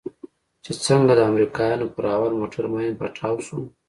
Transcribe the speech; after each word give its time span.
چې 0.63 0.71
څنگه 0.83 1.13
د 1.17 1.21
امريکانو 1.31 1.85
پر 1.95 2.03
اول 2.15 2.31
موټر 2.39 2.63
ماين 2.71 2.93
پټاو 2.99 3.37
سو. 3.47 3.57